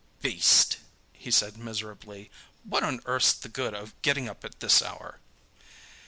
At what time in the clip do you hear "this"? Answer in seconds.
4.59-4.81